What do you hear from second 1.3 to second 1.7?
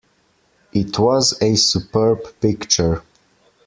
a